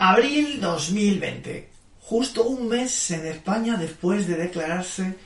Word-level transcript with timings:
Abril 0.00 0.60
2020. 0.60 1.70
Justo 2.02 2.44
un 2.44 2.68
mes 2.68 3.10
en 3.10 3.26
España 3.26 3.76
después 3.76 4.28
de 4.28 4.36
declararse 4.36 5.16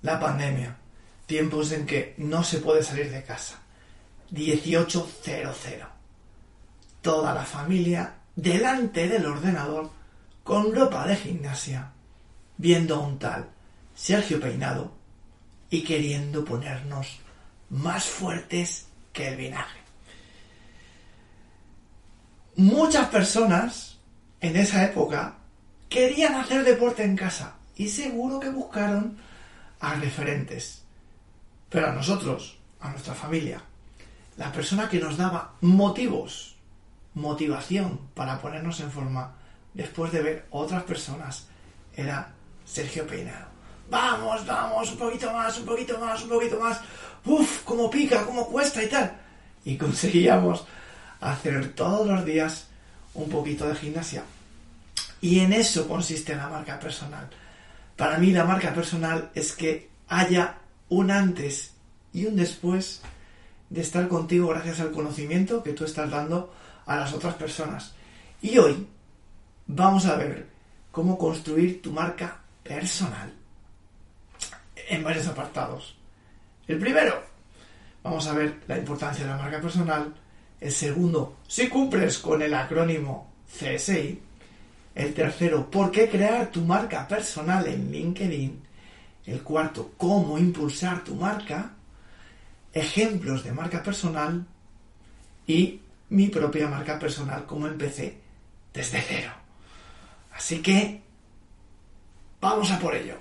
la 0.00 0.18
pandemia. 0.18 0.78
Tiempos 1.26 1.72
en 1.72 1.84
que 1.84 2.14
no 2.16 2.42
se 2.42 2.58
puede 2.58 2.82
salir 2.82 3.10
de 3.10 3.22
casa. 3.22 3.60
18.00. 4.32 5.86
Toda 7.02 7.34
la 7.34 7.44
familia 7.44 8.14
delante 8.34 9.08
del 9.08 9.26
ordenador 9.26 9.90
con 10.42 10.74
ropa 10.74 11.06
de 11.06 11.16
gimnasia, 11.16 11.92
viendo 12.56 12.94
a 12.94 13.00
un 13.00 13.18
tal 13.18 13.50
Sergio 13.94 14.40
Peinado 14.40 14.90
y 15.68 15.82
queriendo 15.82 16.46
ponernos 16.46 17.20
más 17.68 18.04
fuertes 18.04 18.86
que 19.12 19.28
el 19.28 19.36
vinagre. 19.36 19.84
Muchas 22.56 23.08
personas 23.08 23.93
en 24.44 24.56
esa 24.56 24.84
época 24.84 25.36
querían 25.88 26.34
hacer 26.34 26.64
deporte 26.64 27.02
en 27.02 27.16
casa 27.16 27.54
y 27.76 27.88
seguro 27.88 28.38
que 28.38 28.50
buscaron 28.50 29.16
a 29.80 29.94
referentes. 29.94 30.82
Pero 31.70 31.88
a 31.88 31.92
nosotros, 31.92 32.58
a 32.80 32.90
nuestra 32.90 33.14
familia, 33.14 33.62
la 34.36 34.52
persona 34.52 34.86
que 34.86 35.00
nos 35.00 35.16
daba 35.16 35.54
motivos, 35.62 36.56
motivación 37.14 37.98
para 38.12 38.38
ponernos 38.38 38.80
en 38.80 38.90
forma 38.90 39.34
después 39.72 40.12
de 40.12 40.22
ver 40.22 40.46
otras 40.50 40.82
personas 40.82 41.46
era 41.96 42.34
Sergio 42.66 43.06
Peinado. 43.06 43.46
Vamos, 43.88 44.44
vamos, 44.44 44.92
un 44.92 44.98
poquito 44.98 45.32
más, 45.32 45.58
un 45.58 45.64
poquito 45.64 45.98
más, 45.98 46.22
un 46.22 46.28
poquito 46.28 46.60
más. 46.60 46.80
Uf, 47.24 47.62
cómo 47.64 47.88
pica, 47.88 48.26
cómo 48.26 48.46
cuesta 48.48 48.82
y 48.82 48.88
tal. 48.88 49.16
Y 49.64 49.76
conseguíamos 49.78 50.66
hacer 51.22 51.72
todos 51.74 52.06
los 52.06 52.26
días 52.26 52.66
un 53.14 53.30
poquito 53.30 53.66
de 53.66 53.74
gimnasia. 53.74 54.22
Y 55.24 55.40
en 55.40 55.54
eso 55.54 55.88
consiste 55.88 56.36
la 56.36 56.50
marca 56.50 56.78
personal. 56.78 57.30
Para 57.96 58.18
mí 58.18 58.30
la 58.30 58.44
marca 58.44 58.74
personal 58.74 59.30
es 59.34 59.52
que 59.52 59.88
haya 60.06 60.58
un 60.90 61.10
antes 61.10 61.72
y 62.12 62.26
un 62.26 62.36
después 62.36 63.00
de 63.70 63.80
estar 63.80 64.06
contigo 64.08 64.48
gracias 64.48 64.80
al 64.80 64.92
conocimiento 64.92 65.62
que 65.62 65.72
tú 65.72 65.86
estás 65.86 66.10
dando 66.10 66.52
a 66.84 66.96
las 66.96 67.14
otras 67.14 67.36
personas. 67.36 67.94
Y 68.42 68.58
hoy 68.58 68.86
vamos 69.66 70.04
a 70.04 70.16
ver 70.16 70.46
cómo 70.90 71.16
construir 71.16 71.80
tu 71.80 71.90
marca 71.90 72.42
personal 72.62 73.32
en 74.90 75.02
varios 75.02 75.26
apartados. 75.26 75.96
El 76.68 76.78
primero, 76.78 77.18
vamos 78.02 78.26
a 78.26 78.34
ver 78.34 78.60
la 78.66 78.76
importancia 78.76 79.24
de 79.24 79.30
la 79.30 79.38
marca 79.38 79.62
personal. 79.62 80.12
El 80.60 80.70
segundo, 80.70 81.38
si 81.48 81.70
cumples 81.70 82.18
con 82.18 82.42
el 82.42 82.52
acrónimo 82.52 83.32
CSI. 83.58 84.20
El 84.94 85.12
tercero, 85.12 85.70
por 85.70 85.90
qué 85.90 86.08
crear 86.08 86.50
tu 86.50 86.62
marca 86.62 87.06
personal 87.08 87.66
en 87.66 87.90
LinkedIn. 87.90 88.62
El 89.26 89.42
cuarto, 89.42 89.92
cómo 89.96 90.38
impulsar 90.38 91.02
tu 91.02 91.14
marca. 91.16 91.72
Ejemplos 92.72 93.42
de 93.42 93.52
marca 93.52 93.82
personal. 93.82 94.46
Y 95.46 95.80
mi 96.10 96.28
propia 96.28 96.68
marca 96.68 96.98
personal, 96.98 97.44
como 97.44 97.66
empecé 97.66 98.18
desde 98.72 99.00
cero. 99.00 99.32
Así 100.32 100.62
que, 100.62 101.00
vamos 102.40 102.70
a 102.70 102.78
por 102.78 102.94
ello. 102.94 103.16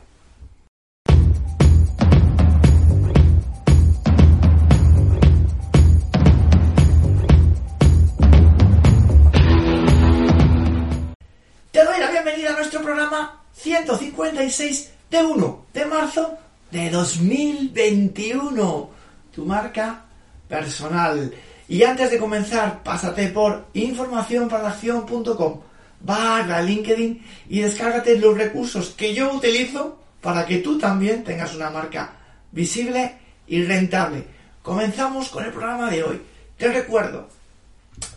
Programa 12.83 13.41
156 13.53 14.91
de 15.09 15.23
1 15.23 15.66
de 15.73 15.85
marzo 15.85 16.38
de 16.71 16.89
2021. 16.89 18.89
Tu 19.33 19.45
marca 19.45 20.05
personal. 20.47 21.33
Y 21.67 21.83
antes 21.83 22.11
de 22.11 22.19
comenzar, 22.19 22.83
pásate 22.83 23.29
por 23.29 23.66
informacionparalaacción.com 23.73 25.61
barra 26.01 26.61
LinkedIn 26.61 27.25
y 27.49 27.61
descárgate 27.61 28.17
los 28.17 28.38
recursos 28.38 28.89
que 28.89 29.13
yo 29.13 29.33
utilizo 29.33 30.00
para 30.21 30.45
que 30.45 30.57
tú 30.57 30.77
también 30.77 31.23
tengas 31.23 31.55
una 31.55 31.69
marca 31.69 32.13
visible 32.51 33.17
y 33.47 33.63
rentable. 33.63 34.25
Comenzamos 34.61 35.29
con 35.29 35.45
el 35.45 35.51
programa 35.51 35.89
de 35.89 36.03
hoy. 36.03 36.21
Te 36.57 36.67
recuerdo, 36.67 37.29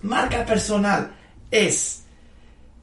marca 0.03 0.45
personal 0.45 1.13
es 1.51 2.06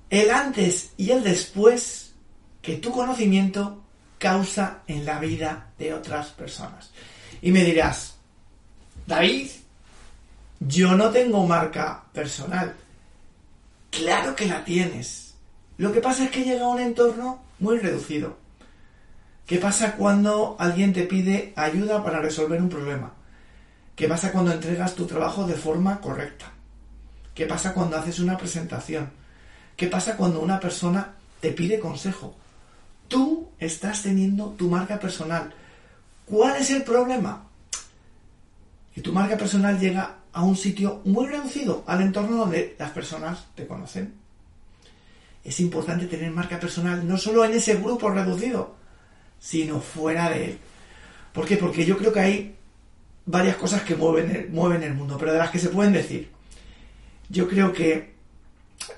el 0.09 0.31
antes 0.31 0.91
y 0.97 1.12
el 1.12 1.24
después 1.24 2.14
que 2.62 2.78
tu 2.78 2.91
conocimiento 2.91 3.84
causa 4.18 4.84
en 4.88 5.06
la 5.06 5.19
vida 5.19 5.72
de 5.78 5.94
otras 5.94 6.30
personas. 6.30 6.91
Y 7.41 7.52
me 7.52 7.64
dirás, 7.64 8.16
David, 9.06 9.50
yo 10.59 10.96
no 10.96 11.09
tengo 11.09 11.46
marca 11.46 12.03
personal. 12.13 12.74
Claro 13.90 14.36
que 14.36 14.46
la 14.46 14.63
tienes. 14.63 15.34
Lo 15.78 15.92
que 15.92 16.00
pasa 16.00 16.25
es 16.25 16.31
que 16.31 16.44
llega 16.44 16.66
a 16.66 16.69
un 16.69 16.80
entorno 16.80 17.44
muy 17.59 17.80
reducido. 17.80 18.38
¿Qué 19.46 19.58
pasa 19.58 19.96
cuando 19.97 20.56
alguien 20.58 20.94
te 20.94 21.03
pide 21.03 21.52
ayuda 21.56 22.03
para 22.03 22.22
resolver 22.22 22.62
un 22.62 22.69
problema? 22.69 23.13
¿Qué 23.96 24.08
pasa 24.08 24.31
cuando 24.31 24.53
entregas 24.53 24.96
tu 24.96 25.06
trabajo 25.06 25.46
de 25.46 25.56
forma 25.56 26.00
correcta? 26.00 26.52
¿Qué 27.36 27.46
pasa 27.46 27.74
cuando 27.74 27.97
haces 27.97 28.19
una 28.19 28.38
presentación? 28.38 29.12
¿Qué 29.75 29.88
pasa 29.88 30.16
cuando 30.16 30.39
una 30.39 30.59
persona 30.59 31.13
te 31.39 31.51
pide 31.51 31.79
consejo? 31.79 32.35
Tú 33.07 33.50
estás 33.59 34.03
teniendo 34.03 34.50
tu 34.51 34.69
marca 34.69 35.00
personal. 35.00 35.53
¿Cuál 36.25 36.57
es 36.57 36.72
el 36.72 36.84
problema? 36.84 37.47
Que 38.94 39.01
tu 39.01 39.12
marca 39.12 39.38
personal 39.38 39.79
llega 39.79 40.17
a 40.31 40.44
un 40.44 40.56
sitio 40.56 41.01
muy 41.06 41.28
reducido, 41.28 41.83
al 41.88 42.01
entorno 42.01 42.38
donde 42.38 42.75
las 42.78 42.91
personas 42.91 43.47
te 43.56 43.67
conocen. 43.67 44.13
Es 45.44 45.59
importante 45.59 46.06
tener 46.06 46.31
marca 46.31 46.59
personal 46.59 47.06
no 47.07 47.17
solo 47.17 47.44
en 47.44 47.53
ese 47.53 47.75
grupo 47.75 48.09
reducido, 48.09 48.75
sino 49.39 49.81
fuera 49.81 50.29
de 50.29 50.45
él. 50.45 50.57
¿Por 51.33 51.45
qué? 51.45 51.57
Porque 51.57 51.85
yo 51.85 51.97
creo 51.97 52.13
que 52.13 52.19
hay 52.19 52.56
varias 53.25 53.57
cosas 53.57 53.81
que 53.81 53.95
mueven 53.95 54.33
el, 54.35 54.50
mueven 54.50 54.83
el 54.83 54.94
mundo, 54.94 55.17
pero 55.17 55.33
de 55.33 55.39
las 55.39 55.50
que 55.50 55.59
se 55.59 55.69
pueden 55.69 55.94
decir. 55.94 56.29
Yo 57.29 57.47
creo 57.47 57.73
que 57.73 58.12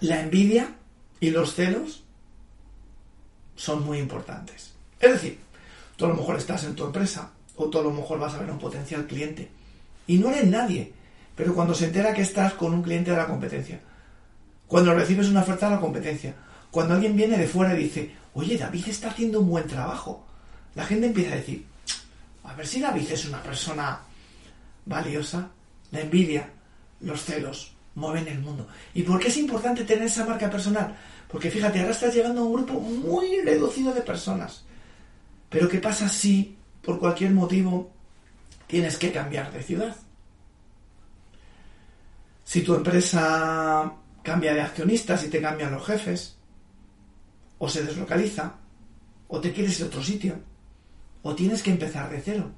la 0.02 0.22
envidia 0.22 0.76
y 1.20 1.30
los 1.30 1.54
celos 1.54 2.04
son 3.56 3.86
muy 3.86 4.00
importantes. 4.00 4.74
Es 5.00 5.12
decir, 5.14 5.40
tú 5.96 6.06
a 6.06 6.10
lo 6.10 6.16
mejor 6.16 6.38
estás 6.38 6.64
en 6.64 6.76
tu 6.76 6.86
empresa 6.86 7.32
o 7.56 7.70
tú 7.70 7.80
a 7.80 7.84
lo 7.84 7.92
mejor 7.92 8.20
vas 8.20 8.34
a 8.34 8.40
ver 8.40 8.50
a 8.50 8.54
un 8.54 8.60
potencial 8.60 9.06
cliente 9.08 9.50
y 10.08 10.18
no 10.18 10.30
eres 10.30 10.46
nadie, 10.48 10.94
pero 11.36 11.54
cuando 11.54 11.74
se 11.74 11.86
entera 11.86 12.14
que 12.14 12.22
estás 12.22 12.54
con 12.54 12.74
un 12.74 12.82
cliente 12.82 13.12
de 13.12 13.18
la 13.18 13.28
competencia, 13.28 13.80
cuando 14.68 14.94
recibes 14.94 15.30
una 15.30 15.42
oferta 15.42 15.70
de 15.70 15.76
la 15.76 15.82
competencia, 15.82 16.36
cuando 16.72 16.94
alguien 16.94 17.16
viene 17.16 17.38
de 17.38 17.48
fuera 17.48 17.78
y 17.78 17.84
dice, 17.84 18.16
oye, 18.34 18.58
David 18.58 18.88
está 18.88 19.10
haciendo 19.10 19.40
un 19.40 19.50
buen 19.50 19.68
trabajo, 19.68 20.26
la 20.76 20.86
gente 20.86 21.08
empieza 21.08 21.34
a 21.34 21.38
decir, 21.38 21.66
a 22.44 22.54
ver 22.54 22.68
si 22.68 22.82
David 22.82 23.12
es 23.12 23.26
una 23.26 23.42
persona 23.42 24.00
valiosa, 24.86 25.50
la 25.92 26.02
envidia, 26.02 26.50
los 27.00 27.24
celos, 27.24 27.75
mueven 27.96 28.28
el 28.28 28.40
mundo. 28.40 28.68
¿Y 28.94 29.04
por 29.04 29.20
qué 29.20 29.30
es 29.30 29.38
importante 29.38 29.84
tener 29.84 30.06
esa 30.06 30.26
marca 30.26 30.50
personal? 30.50 30.96
Porque 31.28 31.50
fíjate, 31.50 31.80
ahora 31.80 31.92
estás 31.92 32.14
llegando 32.14 32.42
a 32.42 32.46
un 32.46 32.54
grupo 32.54 32.80
muy 32.80 33.42
reducido 33.42 33.94
de 33.94 34.02
personas. 34.02 34.64
Pero 35.50 35.68
¿qué 35.68 35.80
pasa 35.80 36.08
si 36.10 36.58
por 36.82 37.00
cualquier 37.00 37.32
motivo 37.32 37.92
tienes 38.68 38.98
que 38.98 39.12
cambiar 39.12 39.52
de 39.52 39.64
ciudad? 39.64 39.96
Si 42.44 42.62
tu 42.62 42.76
empresa 42.76 43.92
cambia 44.22 44.54
de 44.54 44.62
accionistas 44.62 45.24
y 45.24 45.30
te 45.30 45.42
cambian 45.42 45.72
los 45.72 45.86
jefes, 45.86 46.36
o 47.58 47.70
se 47.70 47.84
deslocaliza, 47.84 48.56
o 49.28 49.40
te 49.40 49.52
quieres 49.52 49.80
ir 49.80 49.86
a 49.86 49.88
otro 49.88 50.04
sitio, 50.04 50.36
o 51.24 51.34
tienes 51.34 51.64
que 51.64 51.72
empezar 51.72 52.10
de 52.10 52.22
cero. 52.22 52.52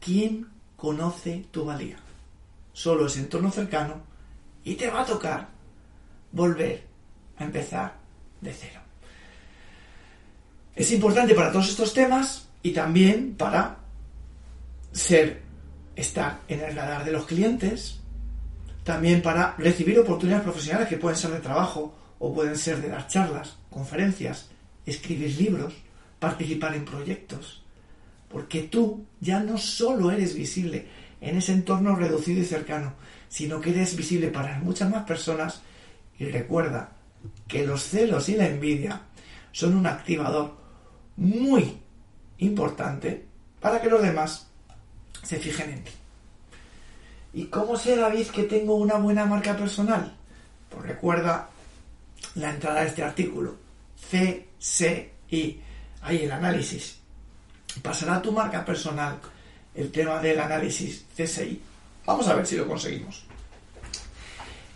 ¿Quién 0.00 0.48
conoce 0.76 1.46
tu 1.50 1.64
valía? 1.64 1.96
Solo 2.72 3.06
ese 3.06 3.20
entorno 3.20 3.50
cercano 3.50 4.11
y 4.64 4.74
te 4.74 4.90
va 4.90 5.02
a 5.02 5.06
tocar 5.06 5.48
volver 6.30 6.84
a 7.38 7.44
empezar 7.44 7.94
de 8.40 8.52
cero. 8.52 8.80
Es 10.74 10.90
importante 10.92 11.34
para 11.34 11.52
todos 11.52 11.68
estos 11.68 11.92
temas 11.92 12.48
y 12.62 12.72
también 12.72 13.34
para 13.36 13.78
ser, 14.92 15.42
estar 15.96 16.40
en 16.48 16.60
el 16.60 16.74
radar 16.74 17.04
de 17.04 17.12
los 17.12 17.26
clientes, 17.26 18.00
también 18.84 19.22
para 19.22 19.54
recibir 19.58 19.98
oportunidades 19.98 20.44
profesionales 20.44 20.88
que 20.88 20.96
pueden 20.96 21.18
ser 21.18 21.30
de 21.30 21.40
trabajo 21.40 21.94
o 22.18 22.34
pueden 22.34 22.56
ser 22.56 22.80
de 22.80 22.88
dar 22.88 23.06
charlas, 23.06 23.56
conferencias, 23.70 24.48
escribir 24.86 25.36
libros, 25.36 25.74
participar 26.18 26.74
en 26.74 26.84
proyectos. 26.84 27.62
Porque 28.28 28.62
tú 28.62 29.04
ya 29.20 29.40
no 29.40 29.58
solo 29.58 30.10
eres 30.10 30.34
visible 30.34 30.86
en 31.20 31.36
ese 31.36 31.52
entorno 31.52 31.94
reducido 31.94 32.40
y 32.40 32.46
cercano, 32.46 32.94
sino 33.32 33.62
que 33.62 33.70
eres 33.70 33.96
visible 33.96 34.28
para 34.28 34.58
muchas 34.58 34.90
más 34.90 35.04
personas 35.04 35.62
y 36.18 36.26
recuerda 36.26 36.90
que 37.48 37.66
los 37.66 37.82
celos 37.82 38.28
y 38.28 38.36
la 38.36 38.46
envidia 38.46 39.00
son 39.52 39.74
un 39.74 39.86
activador 39.86 40.54
muy 41.16 41.78
importante 42.36 43.24
para 43.58 43.80
que 43.80 43.88
los 43.88 44.02
demás 44.02 44.48
se 45.22 45.38
fijen 45.38 45.70
en 45.70 45.84
ti. 45.84 45.92
¿Y 47.32 47.44
cómo 47.46 47.78
sé, 47.78 47.96
David, 47.96 48.26
que 48.26 48.42
tengo 48.42 48.74
una 48.74 48.96
buena 48.96 49.24
marca 49.24 49.56
personal? 49.56 50.14
Pues 50.68 50.82
recuerda 50.82 51.48
la 52.34 52.50
entrada 52.50 52.82
de 52.82 52.88
este 52.88 53.02
artículo. 53.02 53.56
CCI. 54.10 55.62
Ahí 56.02 56.18
el 56.22 56.32
análisis. 56.32 56.98
Pasará 57.80 58.16
a 58.16 58.22
tu 58.22 58.30
marca 58.30 58.62
personal 58.62 59.18
el 59.74 59.90
tema 59.90 60.18
del 60.18 60.38
análisis 60.38 61.06
CSI. 61.16 61.71
Vamos 62.06 62.26
a 62.28 62.34
ver 62.34 62.46
si 62.46 62.56
lo 62.56 62.66
conseguimos. 62.66 63.24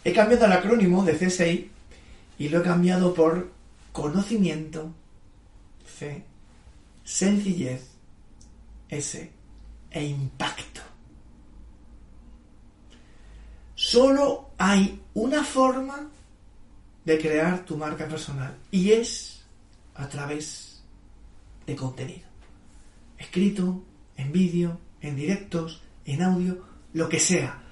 He 0.05 0.13
cambiado 0.13 0.47
el 0.47 0.53
acrónimo 0.53 1.05
de 1.05 1.17
CSI 1.19 1.71
y 2.39 2.49
lo 2.49 2.61
he 2.61 2.63
cambiado 2.63 3.13
por 3.13 3.51
conocimiento, 3.93 4.93
C, 5.99 6.23
sencillez, 7.03 7.83
S 8.89 9.31
e 9.91 10.05
impacto. 10.05 10.83
Solo 13.75 14.51
hay 14.59 15.03
una 15.15 15.43
forma 15.43 16.09
de 17.05 17.19
crear 17.19 17.65
tu 17.65 17.77
marca 17.77 18.07
personal 18.07 18.57
y 18.71 18.93
es 18.93 19.45
a 19.95 20.09
través 20.09 20.83
de 21.67 21.75
contenido. 21.75 22.29
Escrito, 23.19 23.83
en 24.17 24.33
vídeo, 24.33 24.79
en 25.01 25.17
directos, 25.17 25.83
en 26.05 26.23
audio, 26.23 26.63
lo 26.97 27.09
que 27.09 27.21
sea. 27.21 27.63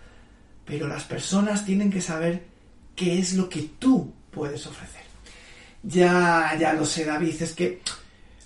Pero 0.66 0.86
las 0.86 1.04
personas 1.04 1.64
tienen 1.64 1.90
que 1.90 2.00
saber 2.00 2.44
qué 2.94 3.18
es 3.18 3.34
lo 3.34 3.48
que 3.48 3.70
tú 3.78 4.12
puedes 4.30 4.66
ofrecer. 4.66 5.02
Ya, 5.82 6.56
ya 6.58 6.74
lo 6.74 6.84
sé, 6.84 7.04
David, 7.04 7.42
es 7.42 7.52
que 7.54 7.80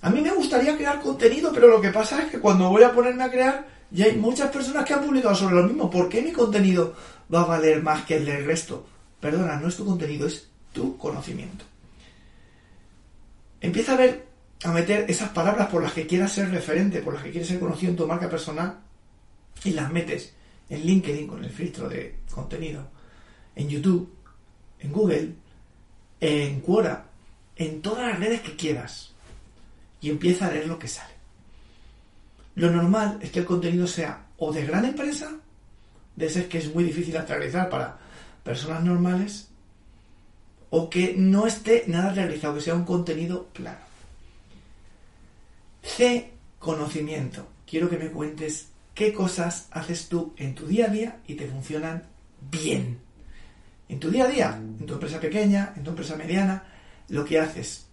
a 0.02 0.10
mí 0.10 0.20
me 0.20 0.30
gustaría 0.30 0.76
crear 0.76 1.00
contenido, 1.00 1.52
pero 1.52 1.68
lo 1.68 1.80
que 1.80 1.90
pasa 1.90 2.22
es 2.22 2.30
que 2.30 2.38
cuando 2.38 2.68
voy 2.68 2.84
a 2.84 2.92
ponerme 2.92 3.24
a 3.24 3.30
crear, 3.30 3.66
ya 3.90 4.06
hay 4.06 4.16
muchas 4.16 4.50
personas 4.50 4.84
que 4.84 4.94
han 4.94 5.04
publicado 5.04 5.34
sobre 5.34 5.56
lo 5.56 5.64
mismo. 5.64 5.90
¿Por 5.90 6.08
qué 6.08 6.22
mi 6.22 6.32
contenido 6.32 6.94
va 7.32 7.42
a 7.42 7.46
valer 7.46 7.82
más 7.82 8.04
que 8.04 8.16
el 8.16 8.24
del 8.24 8.44
resto? 8.44 8.86
Perdona, 9.20 9.56
no 9.56 9.68
es 9.68 9.76
tu 9.76 9.84
contenido, 9.84 10.28
es 10.28 10.48
tu 10.72 10.96
conocimiento. 10.96 11.64
Empieza 13.60 13.94
a 13.94 13.96
ver, 13.96 14.26
a 14.62 14.70
meter 14.70 15.06
esas 15.08 15.30
palabras 15.30 15.68
por 15.68 15.82
las 15.82 15.92
que 15.92 16.06
quieras 16.06 16.32
ser 16.32 16.50
referente, 16.50 17.00
por 17.00 17.14
las 17.14 17.24
que 17.24 17.30
quieres 17.32 17.48
ser 17.48 17.58
conocido 17.58 17.90
en 17.90 17.96
tu 17.96 18.06
marca 18.06 18.30
personal, 18.30 18.78
y 19.64 19.70
las 19.72 19.90
metes 19.90 20.37
en 20.68 20.86
LinkedIn 20.86 21.26
con 21.26 21.44
el 21.44 21.50
filtro 21.50 21.88
de 21.88 22.16
contenido, 22.30 22.88
en 23.54 23.68
YouTube, 23.68 24.12
en 24.80 24.92
Google, 24.92 25.34
en 26.20 26.60
Quora, 26.60 27.06
en 27.56 27.82
todas 27.82 28.06
las 28.08 28.18
redes 28.18 28.40
que 28.42 28.56
quieras 28.56 29.12
y 30.00 30.10
empieza 30.10 30.46
a 30.46 30.52
leer 30.52 30.68
lo 30.68 30.78
que 30.78 30.88
sale. 30.88 31.14
Lo 32.54 32.70
normal 32.70 33.18
es 33.22 33.30
que 33.30 33.40
el 33.40 33.44
contenido 33.44 33.86
sea 33.86 34.26
o 34.36 34.52
de 34.52 34.64
gran 34.64 34.84
empresa, 34.84 35.32
de 36.16 36.26
ese 36.26 36.48
que 36.48 36.58
es 36.58 36.74
muy 36.74 36.84
difícil 36.84 37.16
aterrizar 37.16 37.68
para 37.68 37.98
personas 38.44 38.84
normales, 38.84 39.48
o 40.70 40.90
que 40.90 41.14
no 41.16 41.46
esté 41.46 41.84
nada 41.86 42.12
realizado, 42.12 42.54
que 42.54 42.60
sea 42.60 42.74
un 42.74 42.84
contenido 42.84 43.46
plano. 43.46 43.78
C, 45.82 46.32
conocimiento. 46.58 47.46
Quiero 47.66 47.88
que 47.88 47.98
me 47.98 48.10
cuentes 48.10 48.68
qué 48.98 49.12
cosas 49.12 49.68
haces 49.70 50.08
tú 50.08 50.34
en 50.36 50.56
tu 50.56 50.66
día 50.66 50.86
a 50.86 50.88
día 50.88 51.20
y 51.28 51.34
te 51.34 51.46
funcionan 51.46 52.02
bien. 52.50 52.98
En 53.88 54.00
tu 54.00 54.10
día 54.10 54.24
a 54.24 54.26
día, 54.26 54.60
en 54.60 54.86
tu 54.86 54.94
empresa 54.94 55.20
pequeña, 55.20 55.72
en 55.76 55.84
tu 55.84 55.90
empresa 55.90 56.16
mediana, 56.16 56.64
lo 57.06 57.24
que 57.24 57.38
haces, 57.38 57.86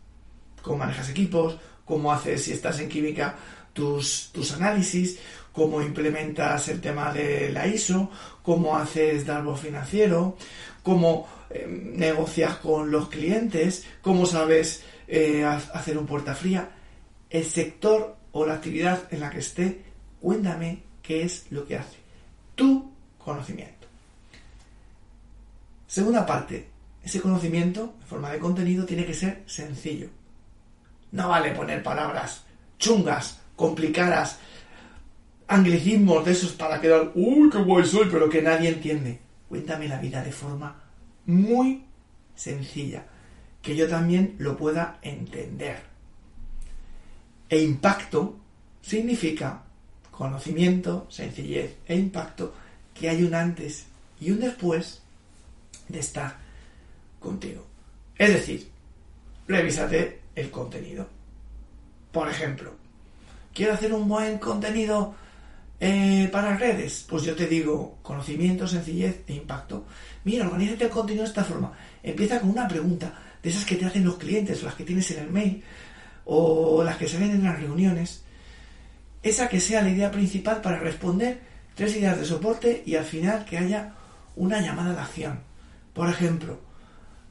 cómo 0.63 0.79
manejas 0.79 1.07
equipos, 1.11 1.59
cómo 1.85 2.11
haces, 2.11 2.45
si 2.45 2.53
estás 2.53 2.79
en 2.79 2.89
química, 2.89 3.35
tus, 3.71 4.31
tus 4.33 4.51
análisis, 4.53 5.19
cómo 5.51 5.79
implementas 5.79 6.69
el 6.69 6.81
tema 6.81 7.13
de 7.13 7.51
la 7.51 7.67
ISO, 7.67 8.09
cómo 8.41 8.75
haces 8.75 9.27
darbo 9.27 9.55
financiero, 9.55 10.35
cómo 10.81 11.27
eh, 11.51 11.67
negocias 11.69 12.55
con 12.55 12.89
los 12.89 13.09
clientes, 13.09 13.85
cómo 14.01 14.25
sabes 14.25 14.83
eh, 15.07 15.43
hacer 15.45 15.99
un 15.99 16.07
puerta 16.07 16.33
fría. 16.33 16.67
El 17.29 17.45
sector 17.45 18.17
o 18.31 18.43
la 18.43 18.55
actividad 18.55 19.03
en 19.11 19.19
la 19.19 19.29
que 19.29 19.37
esté, 19.37 19.83
cuéntame 20.19 20.84
qué 21.05 21.23
es 21.23 21.45
lo 21.51 21.65
que 21.65 21.77
hace. 21.77 21.97
Tu 22.55 22.91
conocimiento. 23.17 23.87
Segunda 25.87 26.25
parte, 26.25 26.67
ese 27.03 27.21
conocimiento 27.21 27.93
en 28.01 28.07
forma 28.07 28.31
de 28.31 28.39
contenido 28.39 28.85
tiene 28.85 29.05
que 29.05 29.13
ser 29.13 29.43
sencillo. 29.45 30.09
No 31.11 31.29
vale 31.29 31.51
poner 31.51 31.83
palabras 31.83 32.43
chungas, 32.79 33.39
complicadas, 33.55 34.39
anglicismos 35.47 36.25
de 36.25 36.31
esos 36.31 36.53
para 36.53 36.81
quedar, 36.81 37.11
uy, 37.13 37.49
qué 37.49 37.59
guay 37.59 37.85
soy, 37.85 38.07
pero 38.11 38.29
que 38.29 38.41
nadie 38.41 38.69
entiende. 38.69 39.19
Cuéntame 39.47 39.87
la 39.87 39.99
vida 39.99 40.23
de 40.23 40.31
forma 40.31 40.75
muy 41.27 41.85
sencilla, 42.35 43.05
que 43.61 43.75
yo 43.75 43.87
también 43.87 44.35
lo 44.39 44.57
pueda 44.57 44.99
entender. 45.01 45.77
E 47.47 47.61
impacto 47.61 48.37
significa 48.81 49.64
conocimiento, 50.17 51.07
sencillez 51.09 51.75
e 51.87 51.95
impacto, 51.95 52.53
que 52.93 53.09
hay 53.09 53.23
un 53.23 53.35
antes 53.35 53.85
y 54.19 54.31
un 54.31 54.39
después 54.39 55.01
de 55.89 55.99
estar 55.99 56.37
contigo. 57.19 57.65
Es 58.17 58.29
decir, 58.29 58.69
revísate 59.47 60.21
el 60.35 60.49
contenido. 60.49 61.07
Por 62.11 62.29
ejemplo, 62.29 62.73
quiero 63.53 63.73
hacer 63.73 63.93
un 63.93 64.07
buen 64.07 64.37
contenido 64.37 65.15
eh, 65.79 66.29
para 66.31 66.57
redes. 66.57 67.05
Pues 67.07 67.23
yo 67.23 67.35
te 67.35 67.47
digo, 67.47 67.97
conocimiento, 68.01 68.67
sencillez 68.67 69.21
e 69.27 69.33
impacto. 69.33 69.85
Mira, 70.23 70.45
organízate 70.45 70.85
el 70.85 70.89
contenido 70.89 71.23
de 71.23 71.29
esta 71.29 71.43
forma. 71.43 71.73
Empieza 72.01 72.39
con 72.39 72.51
una 72.51 72.67
pregunta, 72.67 73.13
de 73.43 73.49
esas 73.49 73.65
que 73.65 73.75
te 73.75 73.85
hacen 73.85 74.05
los 74.05 74.17
clientes, 74.17 74.63
las 74.63 74.75
que 74.75 74.85
tienes 74.85 75.11
en 75.11 75.25
el 75.25 75.29
mail, 75.29 75.63
o 76.25 76.83
las 76.83 76.97
que 76.97 77.07
se 77.07 77.17
ven 77.17 77.31
en 77.31 77.43
las 77.43 77.59
reuniones. 77.59 78.24
Esa 79.25 79.49
que 79.49 79.59
sea 79.59 79.81
la 79.81 79.89
idea 79.89 80.11
principal 80.11 80.61
para 80.61 80.77
responder 80.77 81.41
tres 81.73 81.95
ideas 81.95 82.19
de 82.19 82.25
soporte 82.25 82.83
y 82.85 82.93
al 82.93 83.05
final 83.05 83.43
que 83.43 83.57
haya 83.57 83.95
una 84.35 84.61
llamada 84.61 84.93
de 84.93 84.99
acción. 84.99 85.39
Por 85.95 86.07
ejemplo, 86.09 86.59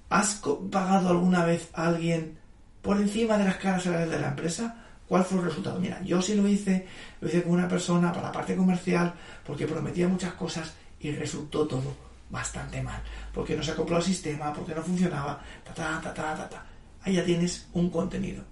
¿has 0.09 0.43
pagado 0.73 1.11
alguna 1.11 1.45
vez 1.45 1.69
a 1.73 1.87
alguien 1.87 2.37
por 2.83 2.97
encima 2.97 3.39
de 3.39 3.45
las 3.45 3.59
caras 3.59 3.85
salariales 3.85 4.13
de 4.13 4.21
la 4.21 4.31
empresa, 4.31 4.75
¿cuál 5.07 5.25
fue 5.25 5.39
el 5.39 5.45
resultado? 5.45 5.79
Mira, 5.79 6.03
yo 6.03 6.21
sí 6.21 6.35
lo 6.35 6.49
hice, 6.49 6.85
lo 7.21 7.29
hice 7.29 7.45
con 7.45 7.53
una 7.53 7.69
persona 7.69 8.11
para 8.11 8.27
la 8.27 8.33
parte 8.33 8.57
comercial 8.57 9.15
porque 9.47 9.69
prometía 9.69 10.09
muchas 10.09 10.33
cosas 10.33 10.75
y 10.99 11.13
resultó 11.13 11.65
todo 11.69 11.95
bastante 12.29 12.83
mal, 12.83 13.01
porque 13.33 13.55
no 13.55 13.63
se 13.63 13.71
acopló 13.71 13.99
al 13.99 14.03
sistema, 14.03 14.53
porque 14.53 14.75
no 14.75 14.83
funcionaba, 14.83 15.41
ta 15.63 15.73
ta 15.73 16.01
ta 16.03 16.13
ta 16.13 16.35
ta 16.35 16.49
ta. 16.49 16.67
Ahí 17.05 17.15
ya 17.15 17.25
tienes 17.25 17.69
un 17.73 17.89
contenido. 17.89 18.43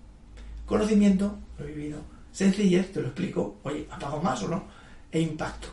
Conocimiento, 0.65 1.37
lo 1.59 1.65
he 1.65 1.73
vivido. 1.73 2.12
Sencillez, 2.33 2.93
te 2.93 3.01
lo 3.01 3.09
explico, 3.09 3.59
oye, 3.63 3.87
¿ha 3.91 3.99
pagado 3.99 4.23
más 4.23 4.43
o 4.43 4.49
no? 4.49 4.65
E 5.11 5.21
impacto. 5.21 5.69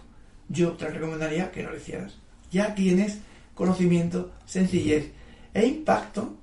Yo 0.50 0.74
te 0.74 0.88
recomendaría 0.90 1.52
que 1.52 1.64
no 1.64 1.72
lo 1.72 1.78
hicieras. 1.78 2.18
Ya 2.52 2.76
tienes 2.76 3.20
conocimiento, 3.56 4.32
sencillez 4.46 5.12
e 5.54 5.66
impacto 5.66 6.36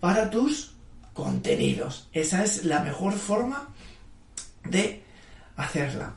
para 0.00 0.28
tus 0.28 0.74
contenidos. 1.12 2.08
Esa 2.12 2.44
es 2.44 2.64
la 2.64 2.80
mejor 2.80 3.12
forma 3.12 3.68
de 4.68 5.02
hacerla. 5.56 6.14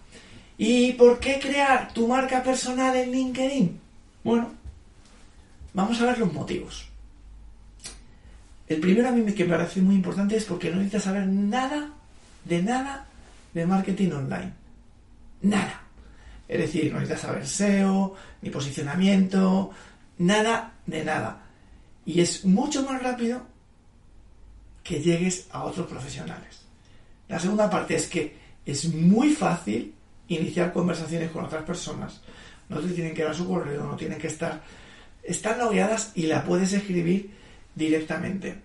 ¿Y 0.58 0.94
por 0.94 1.20
qué 1.20 1.40
crear 1.40 1.94
tu 1.94 2.08
marca 2.08 2.42
personal 2.42 2.96
en 2.96 3.12
LinkedIn? 3.12 3.80
Bueno, 4.24 4.52
vamos 5.74 6.02
a 6.02 6.06
ver 6.06 6.18
los 6.18 6.34
motivos. 6.34 6.88
El 8.68 8.80
primero 8.80 9.08
a 9.08 9.12
mí 9.12 9.32
que 9.34 9.46
me 9.46 9.56
parece 9.56 9.82
muy 9.82 9.96
importante 9.96 10.36
es 10.36 10.46
porque 10.46 10.70
no 10.70 10.78
necesitas 10.78 11.04
saber 11.04 11.28
nada 11.28 11.92
de 12.44 12.64
nada 12.64 13.08
de 13.54 13.66
marketing 13.66 14.12
online. 14.12 14.54
Nada. 15.42 15.84
Es 16.48 16.60
decir, 16.60 16.92
no 16.92 17.00
necesitas 17.00 17.22
saber 17.22 17.46
SEO, 17.46 18.16
ni 18.42 18.50
posicionamiento, 18.50 19.72
nada 20.20 20.74
de 20.86 21.04
nada. 21.04 21.44
Y 22.06 22.22
es 22.22 22.46
mucho 22.46 22.84
más 22.84 23.02
rápido 23.04 23.42
que 24.84 25.02
llegues 25.02 25.48
a 25.52 25.64
otros 25.66 25.88
profesionales. 25.88 26.62
La 27.28 27.40
segunda 27.40 27.70
parte 27.70 27.96
es 27.96 28.08
que 28.08 28.38
es 28.66 28.94
muy 28.94 29.34
fácil 29.34 29.94
iniciar 30.30 30.72
conversaciones 30.72 31.32
con 31.32 31.44
otras 31.46 31.64
personas. 31.64 32.22
No 32.70 32.80
te 32.80 32.90
tienen 32.90 33.14
que 33.14 33.24
dar 33.24 33.36
su 33.36 33.48
correo, 33.48 33.84
no 33.84 33.96
tienen 33.96 34.18
que 34.18 34.28
estar... 34.28 34.62
Están 35.24 35.60
logueadas 35.60 36.14
y 36.16 36.24
la 36.24 36.44
puedes 36.44 36.72
escribir 36.72 37.32
directamente. 37.76 38.62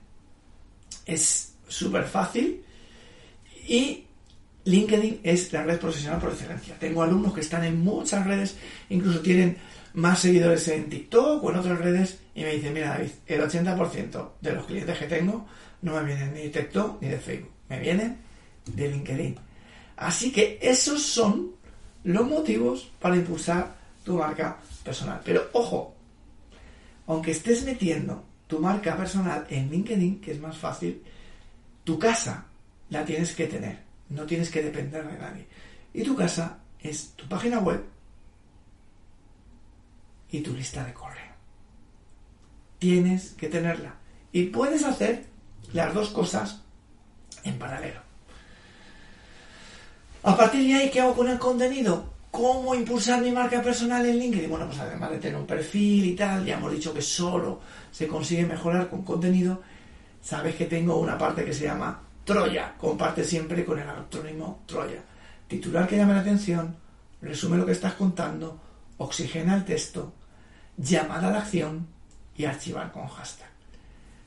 Es 1.05 1.55
súper 1.67 2.05
fácil 2.05 2.63
y 3.67 4.05
LinkedIn 4.65 5.21
es 5.23 5.53
la 5.53 5.65
red 5.65 5.79
profesional 5.79 6.21
por 6.21 6.31
excelencia. 6.31 6.79
Tengo 6.79 7.03
alumnos 7.03 7.35
que 7.35 7.41
están 7.41 7.65
en 7.65 7.83
muchas 7.83 8.27
redes, 8.27 8.57
incluso 8.91 9.21
tienen 9.21 9.57
más 9.95 10.21
seguidores 10.21 10.67
en 10.69 10.89
TikTok 10.89 11.43
o 11.43 11.51
en 11.51 11.57
otras 11.57 11.79
redes 11.79 12.19
y 12.35 12.43
me 12.43 12.55
dicen, 12.55 12.73
mira 12.73 12.91
David, 12.91 13.11
el 13.27 13.41
80% 13.43 14.31
de 14.41 14.53
los 14.53 14.67
clientes 14.67 14.99
que 14.99 15.07
tengo 15.07 15.47
no 15.83 15.95
me 15.95 16.05
vienen 16.05 16.33
ni 16.35 16.43
de 16.43 16.49
TikTok 16.49 17.03
ni 17.03 17.09
de 17.09 17.19
Facebook, 17.19 17.51
me 17.69 17.81
vienen 17.81 18.19
de 18.67 18.89
LinkedIn. 18.89 19.37
Así 19.97 20.33
que 20.33 20.59
esos 20.63 21.03
son 21.03 21.53
los 22.05 22.27
motivos 22.27 22.91
para 23.01 23.17
impulsar 23.17 23.75
tu 24.05 24.17
marca 24.17 24.59
personal. 24.85 25.21
Pero 25.25 25.49
ojo, 25.53 25.95
aunque 27.07 27.33
estés 27.33 27.65
metiendo 27.65 28.25
tu 28.47 28.59
marca 28.59 28.97
personal 28.97 29.47
en 29.51 29.71
LinkedIn, 29.71 30.21
que 30.21 30.33
es 30.33 30.41
más 30.41 30.57
fácil, 30.57 31.03
tu 31.85 31.99
casa 31.99 32.47
la 32.91 33.05
tienes 33.05 33.35
que 33.35 33.47
tener, 33.47 33.79
no 34.09 34.25
tienes 34.25 34.51
que 34.51 34.63
depender 34.63 35.07
de 35.07 35.19
nadie. 35.19 35.47
Y 35.95 36.03
tu 36.03 36.17
casa 36.17 36.59
es 36.81 37.11
tu 37.11 37.27
página 37.29 37.59
web 37.59 37.85
y 40.31 40.41
tu 40.41 40.55
lista 40.55 40.85
de 40.85 40.93
correo. 40.93 41.33
Tienes 42.79 43.33
que 43.33 43.49
tenerla. 43.49 43.95
Y 44.33 44.45
puedes 44.47 44.85
hacer 44.85 45.27
las 45.73 45.95
dos 45.95 46.09
cosas 46.11 46.63
en 47.45 47.59
paralelo. 47.59 48.01
A 50.25 50.37
partir 50.37 50.67
de 50.67 50.75
ahí, 50.75 50.91
¿qué 50.91 51.01
hago 51.01 51.15
con 51.15 51.29
el 51.29 51.39
contenido? 51.39 52.13
¿Cómo 52.31 52.75
impulsar 52.75 53.21
mi 53.21 53.31
marca 53.31 53.61
personal 53.61 54.07
en 54.07 54.19
LinkedIn? 54.19 54.49
Bueno, 54.49 54.67
pues 54.67 54.79
además 54.79 55.11
de 55.11 55.19
tener 55.19 55.37
un 55.37 55.47
perfil 55.47 56.07
y 56.07 56.15
tal, 56.15 56.47
ya 56.47 56.57
hemos 56.57 56.73
dicho 56.73 56.95
que 56.95 57.03
solo 57.03 57.61
se 57.91 58.07
consigue 58.09 58.47
mejorar 58.47 58.89
con 58.89 59.03
contenido. 59.03 59.61
Sabes 60.23 60.55
que 60.55 60.65
tengo 60.65 60.97
una 60.97 61.19
parte 61.19 61.45
que 61.45 61.53
se 61.53 61.65
llama 61.65 62.01
Troya. 62.25 62.75
Comparte 62.79 63.25
siempre 63.25 63.65
con 63.65 63.79
el 63.79 63.89
acrónimo 63.89 64.63
Troya. 64.67 65.03
Titular 65.49 65.87
que 65.87 65.97
llame 65.97 66.15
la 66.15 66.21
atención, 66.21 66.77
resume 67.21 67.57
lo 67.57 67.67
que 67.67 67.73
estás 67.73 67.95
contando, 67.95 68.61
oxigena 68.99 69.55
el 69.55 69.65
texto, 69.65 70.13
llamada 70.77 71.29
a 71.29 71.33
la 71.33 71.39
acción 71.41 71.87
y 72.37 72.45
archivar 72.45 72.91
con 72.93 73.07
hashtag. 73.07 73.51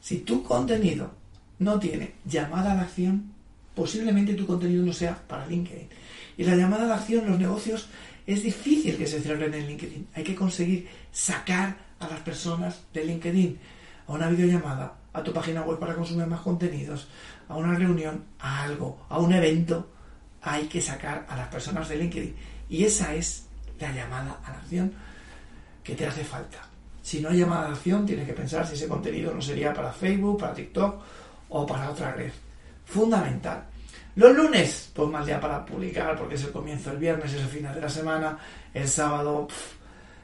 Si 0.02 0.20
tu 0.20 0.44
contenido 0.44 1.12
no 1.60 1.80
tiene 1.80 2.16
llamada 2.26 2.74
a 2.74 2.76
la 2.76 2.82
acción, 2.84 3.34
posiblemente 3.74 4.36
tu 4.36 4.46
contenido 4.46 4.86
no 4.86 4.94
sea 4.94 5.18
para 5.28 5.48
LinkedIn. 5.48 5.90
Y 6.38 6.44
la 6.44 6.56
llamada 6.56 6.86
a 6.86 6.88
la 6.88 6.96
acción, 6.96 7.28
los 7.28 7.40
negocios, 7.40 7.88
es 8.28 8.44
difícil 8.44 8.98
que 8.98 9.08
se 9.08 9.22
cierren 9.22 9.54
en 9.54 9.68
LinkedIn. 9.68 10.08
Hay 10.14 10.24
que 10.24 10.36
conseguir 10.36 10.88
sacar 11.12 11.78
a 12.00 12.08
las 12.08 12.20
personas 12.20 12.82
de 12.94 13.06
LinkedIn 13.06 13.60
a 14.08 14.14
una 14.14 14.30
videollamada, 14.30 14.96
a 15.16 15.24
tu 15.24 15.32
página 15.32 15.62
web 15.62 15.80
para 15.80 15.96
consumir 15.96 16.28
más 16.28 16.42
contenidos, 16.42 17.08
a 17.48 17.56
una 17.56 17.74
reunión, 17.74 18.26
a 18.40 18.64
algo, 18.64 19.06
a 19.10 19.20
un 19.20 19.34
evento. 19.34 19.90
Hay 20.42 20.66
que 20.68 20.82
sacar 20.82 21.26
a 21.30 21.36
las 21.36 21.48
personas 21.48 21.88
de 21.90 21.96
LinkedIn. 21.96 22.36
Y 22.70 22.84
esa 22.84 23.16
es 23.16 23.48
la 23.80 23.92
llamada 23.92 24.40
a 24.44 24.52
la 24.52 24.58
acción 24.58 24.94
que 25.84 25.96
te 25.96 26.06
hace 26.06 26.24
falta. 26.24 26.60
Si 27.02 27.22
no 27.22 27.30
hay 27.30 27.40
llamada 27.40 27.66
a 27.66 27.70
la 27.70 27.76
acción, 27.76 28.06
tienes 28.06 28.28
que 28.28 28.34
pensar 28.34 28.68
si 28.68 28.74
ese 28.74 28.88
contenido 28.88 29.34
no 29.34 29.42
sería 29.42 29.74
para 29.74 29.92
Facebook, 29.92 30.40
para 30.40 30.54
TikTok 30.54 31.02
o 31.50 31.66
para 31.66 31.90
otra 31.90 32.12
red 32.12 32.32
fundamental. 32.86 33.66
Los 34.16 34.36
lunes, 34.36 34.92
pues 34.94 35.10
mal 35.10 35.26
día 35.26 35.40
para 35.40 35.66
publicar, 35.66 36.18
porque 36.18 36.36
es 36.36 36.44
el 36.44 36.52
comienzo 36.52 36.92
el 36.92 36.98
viernes, 36.98 37.34
es 37.34 37.42
el 37.42 37.48
final 37.48 37.76
de 37.76 37.82
la 37.82 37.90
semana, 37.90 38.38
el 38.74 38.88
sábado, 38.88 39.48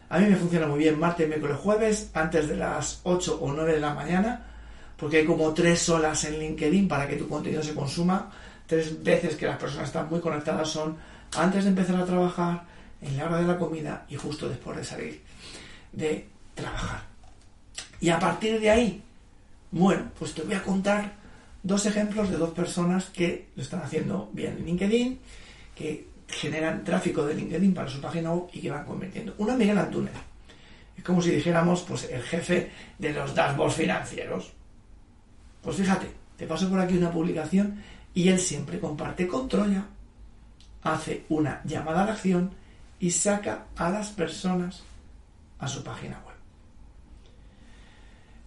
a 0.10 0.20
mí 0.20 0.28
me 0.28 0.36
funciona 0.36 0.68
muy 0.68 0.80
bien 0.80 1.00
martes, 1.00 1.28
miércoles, 1.28 1.58
jueves, 1.58 2.10
antes 2.14 2.48
de 2.48 2.56
las 2.56 3.02
8 3.04 3.40
o 3.42 3.52
9 3.52 3.74
de 3.74 3.80
la 3.80 3.94
mañana, 3.94 4.51
porque 5.02 5.18
hay 5.18 5.26
como 5.26 5.52
tres 5.52 5.90
horas 5.90 6.24
en 6.26 6.38
LinkedIn 6.38 6.88
para 6.88 7.08
que 7.08 7.16
tu 7.16 7.28
contenido 7.28 7.64
se 7.64 7.74
consuma, 7.74 8.32
tres 8.68 9.02
veces 9.02 9.36
que 9.36 9.48
las 9.48 9.58
personas 9.58 9.88
están 9.88 10.08
muy 10.08 10.20
conectadas 10.20 10.70
son 10.70 10.96
antes 11.36 11.64
de 11.64 11.72
empezar 11.72 11.96
a 11.96 12.06
trabajar, 12.06 12.66
en 13.02 13.18
la 13.18 13.26
hora 13.26 13.40
de 13.40 13.48
la 13.48 13.58
comida 13.58 14.06
y 14.10 14.16
justo 14.16 14.48
después 14.48 14.78
de 14.78 14.84
salir 14.84 15.22
de 15.92 16.28
trabajar. 16.54 17.02
Y 18.00 18.10
a 18.10 18.20
partir 18.20 18.60
de 18.60 18.70
ahí, 18.70 19.02
bueno, 19.72 20.12
pues 20.20 20.36
te 20.36 20.44
voy 20.44 20.54
a 20.54 20.62
contar 20.62 21.14
dos 21.64 21.84
ejemplos 21.88 22.30
de 22.30 22.38
dos 22.38 22.52
personas 22.52 23.06
que 23.06 23.48
lo 23.56 23.64
están 23.64 23.82
haciendo 23.82 24.30
bien 24.34 24.58
en 24.60 24.66
LinkedIn, 24.68 25.20
que 25.76 26.06
generan 26.28 26.84
tráfico 26.84 27.26
de 27.26 27.34
LinkedIn 27.34 27.74
para 27.74 27.90
su 27.90 28.00
página 28.00 28.34
web 28.34 28.50
y 28.54 28.62
que 28.62 28.70
van 28.70 28.86
convirtiendo. 28.86 29.34
Es 29.36 29.58
Miguel 29.58 29.80
Antúnez. 29.80 30.14
Es 30.96 31.04
como 31.04 31.24
si 31.24 31.32
dijéramos, 31.32 31.82
pues, 31.82 32.08
el 32.12 32.22
jefe 32.22 32.70
de 33.00 33.14
los 33.14 33.34
dashboards 33.34 33.74
financieros. 33.74 34.61
Pues 35.62 35.78
fíjate, 35.78 36.08
te 36.38 36.48
paso 36.48 36.70
por 36.70 36.80
aquí 36.80 36.98
una 36.98 37.12
publicación 37.12 37.82
y 38.14 38.30
él 38.30 38.40
siempre 38.40 38.80
comparte 38.80 39.28
con 39.28 39.48
Troya, 39.48 39.86
hace 40.82 41.26
una 41.30 41.62
llamada 41.64 42.04
a 42.04 42.06
la 42.06 42.14
acción 42.14 42.52
y 43.00 43.12
saca 43.12 43.66
a 43.76 43.90
las 43.90 44.10
personas 44.10 44.84
a 45.60 45.68
su 45.68 45.84
página 45.84 46.20
web. 46.26 46.36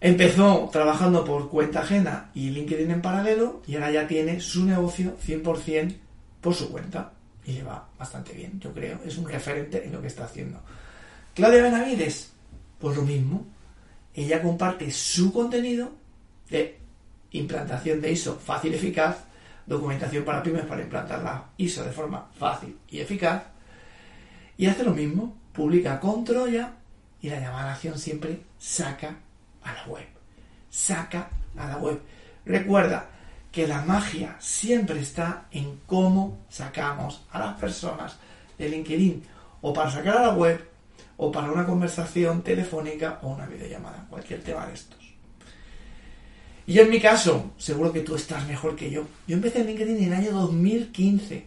Empezó 0.01 0.69
trabajando 0.71 1.23
por 1.23 1.49
cuenta 1.49 1.81
ajena 1.81 2.29
y 2.33 2.49
LinkedIn 2.49 2.91
en 2.91 3.01
paralelo 3.01 3.63
y 3.65 3.75
ahora 3.75 3.91
ya 3.91 4.07
tiene 4.07 4.39
su 4.39 4.65
negocio 4.65 5.17
100% 5.25 5.95
por 6.41 6.53
su 6.53 6.69
cuenta. 6.69 7.11
Y 7.45 7.53
le 7.53 7.63
va 7.63 7.87
bastante 7.97 8.33
bien, 8.33 8.59
yo 8.59 8.73
creo. 8.73 8.99
Es 9.05 9.17
un 9.17 9.27
referente 9.27 9.85
en 9.85 9.93
lo 9.93 10.01
que 10.01 10.07
está 10.07 10.25
haciendo. 10.25 10.59
Claudia 11.33 11.63
Benavides, 11.63 12.33
pues 12.79 12.97
lo 12.97 13.03
mismo. 13.03 13.45
Ella 14.13 14.41
comparte 14.41 14.91
su 14.91 15.31
contenido 15.33 15.91
de 16.49 16.79
implantación 17.37 18.01
de 18.01 18.11
ISO 18.11 18.35
fácil 18.35 18.73
y 18.73 18.75
eficaz, 18.75 19.17
documentación 19.65 20.23
para 20.23 20.43
pymes 20.43 20.65
para 20.65 20.81
implantar 20.81 21.23
la 21.23 21.45
ISO 21.57 21.83
de 21.83 21.91
forma 21.91 22.27
fácil 22.37 22.77
y 22.89 22.99
eficaz. 22.99 23.43
Y 24.57 24.67
hace 24.67 24.83
lo 24.83 24.93
mismo, 24.93 25.35
publica 25.53 25.99
con 25.99 26.23
Troya 26.23 26.73
y 27.21 27.29
la 27.29 27.39
llamada 27.39 27.71
a 27.71 27.73
acción 27.73 27.97
siempre 27.97 28.41
saca 28.59 29.15
a 29.63 29.73
la 29.73 29.85
web. 29.87 30.05
Saca 30.69 31.29
a 31.57 31.67
la 31.67 31.77
web. 31.77 31.99
Recuerda 32.45 33.09
que 33.51 33.67
la 33.67 33.81
magia 33.81 34.35
siempre 34.39 34.99
está 34.99 35.45
en 35.51 35.79
cómo 35.85 36.45
sacamos 36.49 37.25
a 37.31 37.39
las 37.39 37.59
personas 37.59 38.17
de 38.57 38.69
LinkedIn 38.69 39.23
o 39.61 39.73
para 39.73 39.89
sacar 39.89 40.17
a 40.17 40.27
la 40.27 40.33
web 40.33 40.69
o 41.17 41.31
para 41.31 41.51
una 41.51 41.65
conversación 41.65 42.41
telefónica 42.41 43.19
o 43.21 43.29
una 43.29 43.45
videollamada, 43.45 44.05
cualquier 44.09 44.43
tema 44.43 44.65
de 44.67 44.73
estos. 44.73 45.14
Y 46.67 46.79
en 46.79 46.89
mi 46.89 46.99
caso, 46.99 47.51
seguro 47.57 47.93
que 47.93 48.01
tú 48.01 48.15
estás 48.15 48.47
mejor 48.47 48.75
que 48.75 48.89
yo. 48.89 49.05
Yo 49.27 49.35
empecé 49.35 49.61
en 49.61 49.67
LinkedIn 49.67 49.97
en 49.97 50.03
el 50.05 50.13
año 50.13 50.31
2015, 50.31 51.45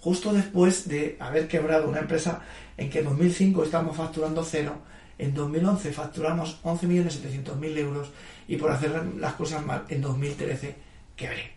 justo 0.00 0.32
después 0.32 0.88
de 0.88 1.16
haber 1.20 1.46
quebrado 1.46 1.88
una 1.88 2.00
empresa 2.00 2.42
en 2.76 2.90
que 2.90 2.98
en 2.98 3.04
2005 3.04 3.64
estábamos 3.64 3.96
facturando 3.96 4.42
cero 4.42 4.80
en 5.18 5.34
2011 5.34 5.92
facturamos 5.92 6.58
11.700.000 6.64 7.78
euros 7.78 8.10
y 8.48 8.56
por 8.56 8.70
hacer 8.70 8.90
las 9.18 9.34
cosas 9.34 9.64
mal, 9.64 9.84
en 9.88 10.00
2013 10.00 10.74
quebré. 11.16 11.52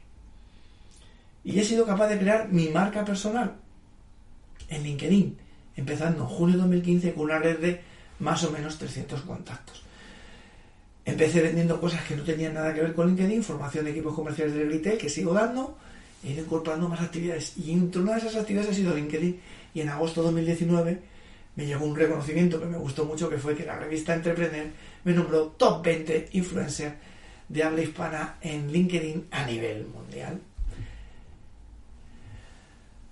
Y 1.43 1.59
he 1.59 1.63
sido 1.63 1.85
capaz 1.85 2.07
de 2.07 2.19
crear 2.19 2.49
mi 2.49 2.69
marca 2.69 3.03
personal 3.03 3.55
en 4.69 4.83
LinkedIn, 4.83 5.37
empezando 5.75 6.23
en 6.23 6.29
junio 6.29 6.55
de 6.55 6.61
2015 6.61 7.13
con 7.13 7.25
una 7.25 7.39
red 7.39 7.59
de 7.59 7.81
más 8.19 8.43
o 8.43 8.51
menos 8.51 8.77
300 8.77 9.21
contactos. 9.21 9.83
Empecé 11.17 11.41
vendiendo 11.41 11.81
cosas 11.81 12.05
que 12.05 12.15
no 12.15 12.21
tenían 12.21 12.53
nada 12.53 12.71
que 12.75 12.81
ver 12.81 12.93
con 12.93 13.07
LinkedIn, 13.07 13.43
formación 13.43 13.85
de 13.85 13.89
equipos 13.89 14.13
comerciales 14.13 14.53
de 14.53 14.65
retail 14.65 14.99
que 14.99 15.09
sigo 15.09 15.33
dando, 15.33 15.75
he 16.23 16.33
ido 16.33 16.43
incorporando 16.43 16.87
más 16.87 17.01
actividades. 17.01 17.57
Y 17.57 17.73
una 17.73 18.11
de 18.11 18.19
esas 18.19 18.35
actividades 18.35 18.69
ha 18.69 18.75
sido 18.75 18.93
LinkedIn. 18.93 19.41
Y 19.73 19.81
en 19.81 19.89
agosto 19.89 20.21
de 20.21 20.25
2019 20.27 21.01
me 21.55 21.65
llegó 21.65 21.85
un 21.85 21.95
reconocimiento 21.95 22.59
que 22.59 22.67
me 22.67 22.77
gustó 22.77 23.03
mucho, 23.05 23.31
que 23.31 23.39
fue 23.39 23.55
que 23.55 23.65
la 23.65 23.79
revista 23.79 24.13
Entrepreneur 24.13 24.67
me 25.05 25.13
nombró 25.13 25.47
top 25.47 25.83
20 25.83 26.29
influencer 26.33 26.93
de 27.49 27.63
habla 27.63 27.81
hispana 27.81 28.35
en 28.39 28.71
LinkedIn 28.71 29.29
a 29.31 29.43
nivel 29.43 29.87
mundial. 29.87 30.39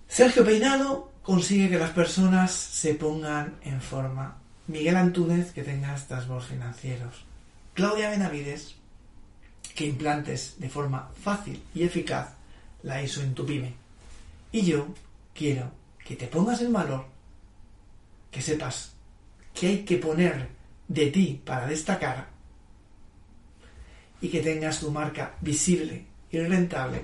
Sergio 0.07 0.45
Peinado 0.45 1.11
consigue 1.23 1.71
que 1.71 1.79
las 1.79 1.89
personas 1.89 2.51
se 2.51 2.93
pongan 2.93 3.55
en 3.63 3.81
forma. 3.81 4.37
Miguel 4.67 4.95
Antúnez, 4.95 5.51
que 5.53 5.63
tengas 5.63 6.07
dashboards 6.07 6.45
financieros. 6.45 7.25
Claudia 7.75 8.09
Benavides, 8.09 8.73
que 9.75 9.85
implantes 9.85 10.55
de 10.57 10.69
forma 10.69 11.11
fácil 11.21 11.61
y 11.75 11.83
eficaz 11.83 12.29
la 12.83 13.01
ISO 13.03 13.21
en 13.21 13.35
tu 13.35 13.45
pyme. 13.45 13.73
Y 14.53 14.61
yo 14.61 14.87
quiero 15.33 15.71
que 16.05 16.15
te 16.15 16.27
pongas 16.27 16.61
en 16.61 16.71
valor 16.71 17.05
que 18.31 18.41
sepas 18.41 18.93
que 19.53 19.67
hay 19.67 19.77
que 19.83 19.97
poner 19.97 20.47
de 20.87 21.07
ti 21.11 21.41
para 21.43 21.67
destacar 21.67 22.27
y 24.21 24.29
que 24.29 24.39
tengas 24.39 24.79
tu 24.79 24.89
marca 24.89 25.35
visible 25.41 26.05
y 26.31 26.39
rentable 26.39 27.03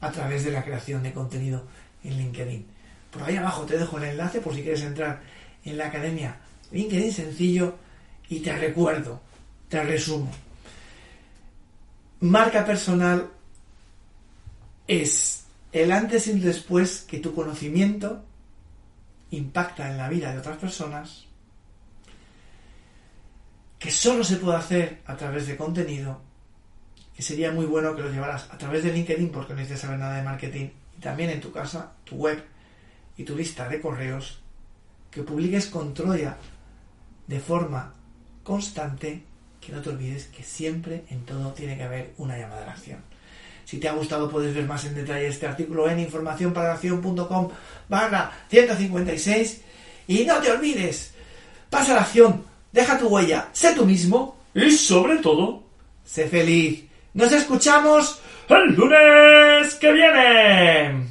a 0.00 0.10
través 0.10 0.44
de 0.44 0.50
la 0.50 0.64
creación 0.64 1.04
de 1.04 1.12
contenido 1.12 1.64
en 2.02 2.18
LinkedIn. 2.18 2.66
Por 3.12 3.22
ahí 3.22 3.36
abajo 3.36 3.64
te 3.66 3.78
dejo 3.78 3.98
el 3.98 4.04
enlace 4.04 4.40
por 4.40 4.52
si 4.52 4.62
quieres 4.62 4.82
entrar 4.82 5.22
en 5.64 5.78
la 5.78 5.86
academia 5.86 6.40
LinkedIn 6.72 7.12
sencillo 7.12 7.76
y 8.28 8.40
te 8.40 8.52
recuerdo, 8.56 9.20
te 9.68 9.82
resumo. 9.82 10.30
Marca 12.20 12.64
personal 12.64 13.30
es 14.86 15.44
el 15.72 15.92
antes 15.92 16.26
y 16.26 16.30
el 16.30 16.42
después 16.42 17.04
que 17.06 17.18
tu 17.18 17.34
conocimiento 17.34 18.24
impacta 19.30 19.90
en 19.90 19.98
la 19.98 20.08
vida 20.08 20.32
de 20.32 20.38
otras 20.38 20.56
personas, 20.56 21.24
que 23.78 23.90
solo 23.90 24.24
se 24.24 24.36
puede 24.36 24.56
hacer 24.56 25.02
a 25.06 25.16
través 25.16 25.46
de 25.46 25.56
contenido, 25.56 26.20
que 27.14 27.22
sería 27.22 27.52
muy 27.52 27.66
bueno 27.66 27.94
que 27.94 28.02
lo 28.02 28.10
llevaras 28.10 28.48
a 28.50 28.58
través 28.58 28.82
de 28.82 28.92
LinkedIn 28.92 29.30
porque 29.30 29.52
no 29.52 29.58
necesitas 29.58 29.82
saber 29.82 29.98
nada 29.98 30.16
de 30.16 30.22
marketing, 30.22 30.70
y 30.96 31.00
también 31.00 31.30
en 31.30 31.40
tu 31.40 31.52
casa, 31.52 31.92
tu 32.04 32.16
web 32.16 32.42
y 33.16 33.24
tu 33.24 33.36
lista 33.36 33.68
de 33.68 33.80
correos, 33.80 34.40
que 35.10 35.22
publiques 35.22 35.66
con 35.66 35.94
Troya 35.94 36.36
de 37.26 37.40
forma 37.40 37.94
constante, 38.42 39.22
que 39.68 39.74
no 39.74 39.82
te 39.82 39.90
olvides 39.90 40.28
que 40.28 40.42
siempre 40.42 41.04
en 41.10 41.26
todo 41.26 41.52
tiene 41.52 41.76
que 41.76 41.82
haber 41.82 42.14
una 42.16 42.38
llamada 42.38 42.62
a 42.62 42.66
la 42.66 42.72
acción. 42.72 43.00
Si 43.66 43.76
te 43.76 43.86
ha 43.86 43.92
gustado 43.92 44.30
puedes 44.30 44.54
ver 44.54 44.64
más 44.64 44.82
en 44.86 44.94
detalle 44.94 45.26
este 45.26 45.46
artículo 45.46 45.90
en 45.90 46.00
informaciónparaacción.com 46.00 47.50
barra 47.86 48.32
156 48.48 49.60
y 50.06 50.24
no 50.24 50.38
te 50.38 50.52
olvides, 50.52 51.12
pasa 51.68 51.92
a 51.92 51.96
la 51.96 52.00
acción, 52.00 52.44
deja 52.72 52.98
tu 52.98 53.08
huella, 53.08 53.50
sé 53.52 53.74
tú 53.74 53.84
mismo 53.84 54.38
y 54.54 54.70
sobre 54.70 55.18
todo, 55.18 55.62
sé 56.02 56.28
feliz. 56.28 56.84
Nos 57.12 57.30
escuchamos 57.30 58.22
el 58.48 58.74
lunes 58.74 59.74
que 59.74 59.92
viene. 59.92 61.07